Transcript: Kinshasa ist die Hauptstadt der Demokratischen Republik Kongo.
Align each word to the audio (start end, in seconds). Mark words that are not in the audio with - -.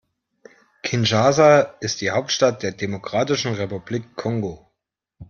Kinshasa 0.81 1.59
ist 1.79 2.01
die 2.01 2.09
Hauptstadt 2.09 2.63
der 2.63 2.71
Demokratischen 2.71 3.53
Republik 3.53 4.15
Kongo. 4.15 4.67